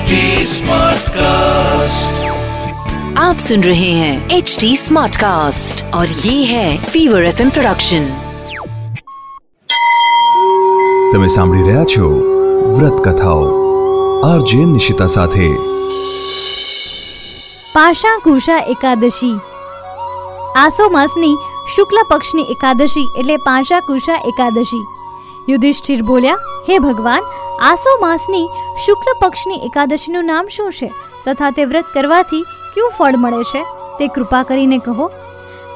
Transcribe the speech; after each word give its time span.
HD 0.00 0.18
Smartcast. 0.48 2.20
आप 3.18 3.38
सुन 3.38 3.62
रहे 3.62 3.90
हैं 3.92 4.12
एच 4.30 4.56
डी 4.60 4.70
स्मार्ट 4.76 5.16
कास्ट 5.16 5.82
और 5.94 6.14
ये 6.20 6.34
है 6.44 6.68
फीवर 6.84 7.24
एफ 7.24 7.42
प्रोडक्शन 7.48 8.06
તમે 11.12 11.28
સાંભળી 11.28 11.66
રહ્યા 11.66 11.84
છો 11.86 12.08
વ્રત 12.72 13.04
કથાઓ 13.04 13.44
આરજે 14.24 14.64
નિશિતા 14.72 15.08
સાથે 15.10 15.48
પાષા 17.74 18.16
કુષા 18.24 18.60
એકાદશી 18.74 19.32
આસો 20.58 20.90
માસની 20.90 21.34
શુક્લ 21.74 22.04
પક્ષની 22.10 22.50
એકાદશી 22.54 23.08
એટલે 23.14 23.42
પાષા 23.44 23.86
કુષા 23.88 24.22
એકાદશી 24.30 24.84
યુધિષ્ઠિર 25.48 26.06
બોલ્યા 26.06 26.44
હે 26.68 26.80
ભગવાન 26.82 27.34
આસો 27.64 27.98
માસની 28.00 28.46
શુક્લ 28.85 29.11
પક્ષની 29.21 29.55
એકાદશીનું 29.55 30.25
નામ 30.25 30.47
શું 30.47 30.71
છે? 30.71 30.91
તથા 31.25 31.49
તે 31.49 31.65
વ્રત 31.65 31.85
કરવાથી 31.93 32.45
કયું 32.75 32.91
ફળ 32.97 33.15
મળે 33.15 33.43
છે? 33.43 33.63
તે 33.99 34.07
કૃપા 34.07 34.43
કરીને 34.43 34.77
કહો. 34.77 35.07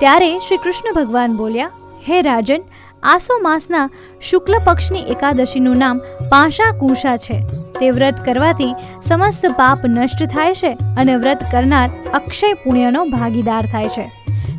ત્યારે 0.00 0.38
શ્રી 0.38 0.56
કૃષ્ણ 0.56 0.92
ભગવાન 0.92 1.36
બોલ્યા, 1.36 1.70
હે 2.08 2.22
રાજન, 2.22 2.60
આસો 3.02 3.38
માસના 3.38 3.90
શુક્લ 4.20 4.54
પક્ષની 4.64 5.00
એકાદશીનું 5.00 5.76
નામ 5.76 5.98
પાશા 6.30 6.72
કુશા 6.72 7.16
છે. 7.16 7.44
તે 7.80 7.90
વ્રત 7.90 8.24
કરવાથી 8.24 8.74
સમસ્ત 9.08 9.46
પાપ 9.46 9.78
નષ્ટ 9.86 10.24
થાય 10.24 10.54
છે 10.54 10.72
અને 10.72 11.16
વ્રત 11.16 11.38
કરનાર 11.52 11.90
અક્ષય 12.14 12.52
પુણ્યનો 12.52 13.04
ભાગીદાર 13.04 13.66
થાય 13.66 13.88
છે. 13.88 14.04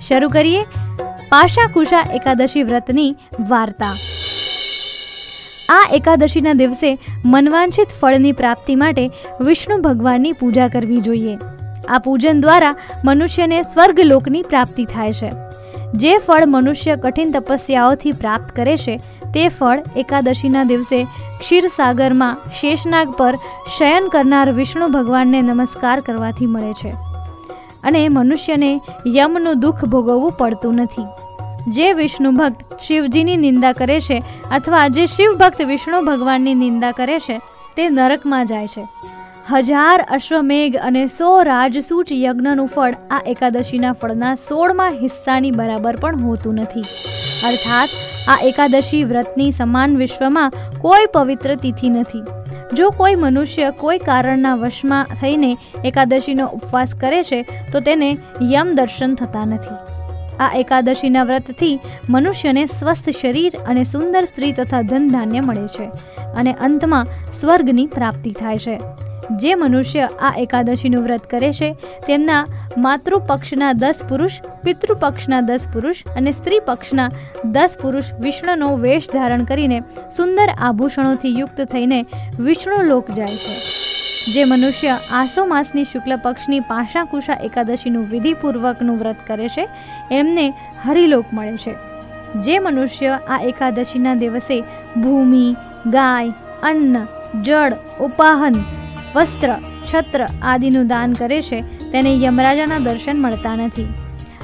શરૂ 0.08 0.30
કરીએ 0.30 0.64
પાશા 1.30 1.72
કુશા 1.74 2.06
એકાદશી 2.14 2.64
વ્રતની 2.64 3.16
વાર્તા. 3.48 3.94
આ 5.70 5.90
એકાદશીના 5.94 6.54
દિવસે 6.54 6.98
મનવાંછિત 7.26 7.88
ફળની 8.02 8.32
પ્રાપ્તિ 8.32 8.76
માટે 8.76 9.10
વિષ્ણુ 9.42 9.78
ભગવાનની 9.78 10.32
પૂજા 10.32 10.68
કરવી 10.68 10.98
જોઈએ. 10.98 11.38
આ 11.88 12.00
પૂજન 12.00 12.42
દ્વારા 12.42 12.76
મનુષ્યને 13.06 13.64
સ્વર્ગલોકની 13.64 14.42
પ્રાપ્તિ 14.42 14.86
થાય 14.86 15.14
છે. 15.14 15.32
જે 15.94 16.18
ફળ 16.18 16.44
મનુષ્ય 16.46 16.96
કઠિન 16.96 17.32
તપસ્યાઓથી 17.32 18.12
પ્રાપ્ત 18.12 18.56
કરે 18.56 18.78
છે, 18.78 18.98
તે 19.34 19.50
ફળ 19.50 19.82
એકાદશીના 19.98 20.64
દિવસે 20.64 21.04
ક્ષીરસાગરમાં 21.40 22.38
શેષનાગ 22.60 23.10
પર 23.10 23.36
શયન 23.78 24.08
કરનાર 24.08 24.52
વિષ્ણુ 24.52 24.88
ભગવાનને 24.88 25.42
નમસ્કાર 25.42 26.00
કરવાથી 26.00 26.46
મળે 26.46 26.74
છે. 26.74 26.90
અને 27.84 28.10
મનુષ્યને 28.10 28.82
યમનું 29.08 29.60
દુઃખ 29.60 29.86
ભોગવવું 29.86 30.32
પડતું 30.32 30.76
નથી. 30.76 31.33
જે 31.68 31.94
વિષ્ણુ 31.94 32.32
ભક્ત 32.32 32.80
શિવજીની 32.80 33.38
નિંદા 33.38 33.74
કરે 33.74 34.00
છે 34.00 34.24
અથવા 34.52 34.88
જે 34.88 35.06
શિવ 35.06 35.38
ભક્ત 35.38 35.62
વિષ્ણુ 35.62 36.02
ભગવાનની 36.02 36.54
નિંદા 36.54 36.92
કરે 36.92 37.20
છે, 37.20 37.42
તે 37.76 37.90
નરકમાં 37.90 38.46
જાય 38.46 38.68
છે. 38.68 38.88
હજાર 39.52 40.06
અશ્વમેઘ 40.10 40.76
અને 40.84 41.08
સો 41.08 41.44
રાજસૂચ 41.44 42.12
યજ્ઞનું 42.12 42.68
ફળ 42.68 42.94
આ 43.12 43.22
એકાદશીના 43.28 43.94
ફળના 43.94 44.36
સોળમાં 44.36 44.92
હિસ્સાની 44.92 45.52
બરાબર 45.52 45.96
પણ 45.96 46.22
હોતું 46.22 46.56
નથી. 46.56 46.82
અર્થાત, 47.46 47.90
આ 48.28 48.38
એકાદશી 48.44 49.04
વ્રતની 49.04 49.52
સમાન 49.52 49.98
વિશ્વમાં 49.98 50.52
કોઈ 50.82 51.06
પવિત્ર 51.14 51.56
તિથિ 51.56 51.90
નથી. 51.90 52.22
જો 52.74 52.90
કોઈ 52.90 53.16
મનુષ્ય 53.16 53.70
કોઈ 53.70 53.98
કારણના 53.98 54.56
વશમાં 54.56 55.06
થઈને 55.06 55.56
એકાદશીનો 55.86 56.48
ઉપવાસ 56.48 56.96
કરે 56.96 57.24
છે, 57.24 57.42
તો 57.72 57.80
તેને 57.80 58.16
યમ 58.42 58.76
દર્શન 58.76 59.16
થતા 59.16 59.46
નથી. 59.46 59.93
આ 60.40 60.52
એકાદશીના 60.56 61.24
વ્રતથી 61.24 61.80
મનુષ્યને 62.10 62.66
સ્વસ્થ 62.66 63.10
શરીર 63.10 63.52
અને 63.68 63.84
સુંદર 63.84 64.24
સ્ત્રી 64.26 64.54
તથા 64.54 64.82
ધન 64.82 65.08
ધાન્ય 65.08 65.42
મળે 65.42 65.68
છે 65.68 65.90
અને 66.24 66.54
અંતમાં 66.54 67.08
સ્વર્ગની 67.34 67.88
પ્રાપ્તિ 67.88 68.32
થાય 68.32 68.58
છે. 68.58 68.80
જે 69.36 69.56
મનુષ્ય 69.56 70.10
આ 70.22 70.34
એકાદશીનું 70.38 71.04
વ્રત 71.04 71.28
કરે 71.28 71.54
છે, 71.54 71.76
તેમના 72.08 72.46
માતૃપક્ષના 72.78 73.74
દસ 73.74 74.04
પુરુષ, 74.10 74.42
પિતૃપક્ષના 74.64 75.42
દસ 75.42 75.68
પુરુષ 75.74 76.04
અને 76.18 76.32
સ્ત્રી 76.32 76.60
પક્ષના 76.60 77.10
દસ 77.46 77.78
પુરુષ 77.82 78.14
વિષ્ણુનો 78.20 78.76
વેશ 78.76 79.10
ધારણ 79.10 79.44
કરીને 79.44 79.84
સુંદર 80.18 80.50
આભૂષણોથી 80.58 81.40
યુક્ત 81.40 81.62
થઈને 81.62 82.06
વિષ્ણુ 82.40 82.84
લોક 82.84 83.12
જાય 83.12 83.28
છે. 83.28 83.93
જે 84.28 84.46
મનુષ્ય 84.46 84.98
આસો 85.12 85.46
માસની 85.46 85.84
શુક્લ 85.84 86.16
પક્ષની 86.16 86.60
પાશાકુશા 86.60 87.34
એકાદશીનું 87.34 88.10
વિધિપૂર્વકનું 88.10 89.00
વ્રત 89.00 89.16
કરે 89.28 89.48
છે, 89.48 89.68
એમને 90.12 90.54
હરિલોક 90.84 91.26
મળે 91.34 91.58
છે. 91.58 91.74
જે 92.42 92.60
મનુષ્ય 92.60 93.20
આ 93.28 93.40
એકાદશીના 93.40 94.14
દિવસે 94.14 94.64
ભૂમિ, 94.98 95.56
ગાય, 95.86 96.34
અન્ન, 96.64 97.08
જળ, 97.42 97.74
ઉપાહન, 98.00 98.54
વસ્ત્ર, 99.16 99.56
છત્ર 99.94 100.28
આદિનું 100.42 100.88
દાન 100.88 101.14
કરે 101.14 101.42
છે, 101.42 101.92
તેને 101.92 102.16
યમરાજાના 102.24 102.78
દર્શન 102.78 103.22
મળતા 103.22 103.56
નથી. 103.56 103.94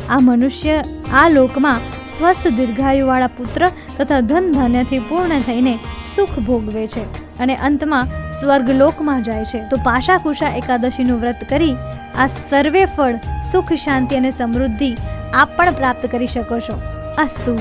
આ 0.10 0.18
મનુષ્ય 0.22 0.84
આ 1.14 1.30
લોકમાં 1.30 1.80
સ્વસ્થ 2.18 2.48
દીર્ઘાયુવાળા 2.48 3.28
પુત્ર 3.28 3.70
તથા 3.98 4.20
ધન 4.20 4.52
ધાન્યથી 4.52 5.00
પૂર્ણ 5.00 5.40
થઈને 5.40 5.80
સુખ 6.15 6.37
ભોગવે 6.43 6.83
છે 6.89 7.05
અને 7.39 7.55
અંતમાં 7.61 8.13
સ્વર્ગલોકમાં 8.35 9.23
જાય 9.23 9.47
છે 9.47 9.63
તો 9.71 9.81
પાશાકુશા 9.85 10.53
એકાદશીનું 10.57 11.23
વ્રત 11.23 11.49
કરી 11.49 11.73
આ 12.17 12.29
સર્વે 12.35 12.83
ફળ 12.87 13.17
સુખ 13.53 13.73
શાંતિ 13.79 14.21
અને 14.21 14.31
સમૃદ્ધિ 14.33 14.91
આપ 15.35 15.57
પણ 15.57 15.81
પ્રાપ્ત 15.81 16.11
કરી 16.11 16.31
શકો 16.33 16.61
છો 16.67 16.77
અસ્તુ 17.19 17.57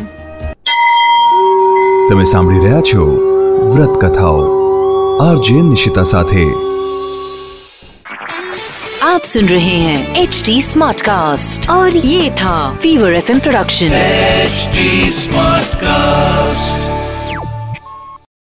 તમે 2.09 2.27
સાંભળી 2.27 2.61
રહ્યા 2.63 2.85
છો 2.87 3.07
વ્રત 3.69 3.97
કથાઓ 4.03 4.43
આરજે 5.23 5.57
નિશિતા 5.63 6.07
સાથે 6.09 6.45
आप 9.05 9.23
सुन 9.25 9.47
रहे 9.47 9.75
हैं 9.79 9.97
एच 10.17 10.41
डी 10.45 10.61
स्मार्ट 10.63 11.01
कास्ट 11.01 11.69
और 11.71 11.97
ये 12.03 12.29
था 12.37 12.55
Fever 12.77 13.13
F 13.15 13.31
production 13.41 13.99
HD 14.45 14.87
Smartcast. 15.17 16.86